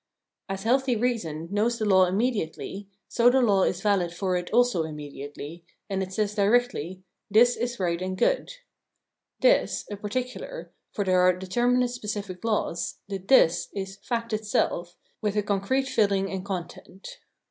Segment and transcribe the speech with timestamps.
[0.49, 3.61] As healthy reason knows the law immedi Reason as Laivgiver 413 ately, so the law
[3.61, 8.51] is valid for it also immediately, and it says directly:" this is right and good
[9.41, 15.35] ":"this," a particular, for there are determinate specific laws, the "this" is "fact itself" with
[15.35, 17.19] a concrete filling and content.